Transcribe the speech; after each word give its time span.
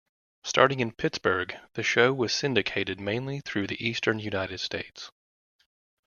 Starting 0.43 0.79
in 0.79 0.91
Pittsburgh, 0.91 1.55
the 1.73 1.83
show 1.83 2.11
was 2.11 2.33
syndicated 2.33 2.99
mainly 2.99 3.39
through 3.39 3.67
the 3.67 3.87
eastern 3.87 4.17
United 4.17 4.57
States. 4.59 5.11